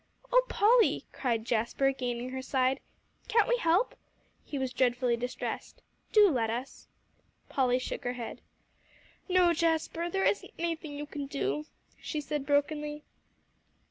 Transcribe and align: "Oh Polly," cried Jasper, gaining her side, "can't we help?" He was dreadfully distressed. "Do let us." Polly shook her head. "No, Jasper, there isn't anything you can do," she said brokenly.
"Oh 0.33 0.43
Polly," 0.49 1.05
cried 1.11 1.45
Jasper, 1.45 1.91
gaining 1.91 2.31
her 2.31 2.41
side, 2.41 2.79
"can't 3.27 3.47
we 3.47 3.57
help?" 3.57 3.93
He 4.43 4.57
was 4.57 4.73
dreadfully 4.73 5.15
distressed. 5.15 5.83
"Do 6.11 6.27
let 6.31 6.49
us." 6.49 6.87
Polly 7.49 7.77
shook 7.77 8.03
her 8.03 8.13
head. 8.13 8.41
"No, 9.29 9.53
Jasper, 9.53 10.09
there 10.09 10.25
isn't 10.25 10.53
anything 10.57 10.93
you 10.93 11.05
can 11.05 11.27
do," 11.27 11.67
she 11.99 12.19
said 12.19 12.47
brokenly. 12.47 13.03